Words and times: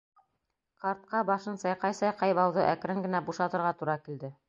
Ҡартҡа 0.85 1.21
башын 1.27 1.61
сайҡай-сайҡай 1.65 2.37
бауҙы 2.43 2.67
әкрен 2.75 3.07
генә 3.07 3.25
бушатырға 3.31 3.79
тура 3.83 4.03
килде. 4.07 4.37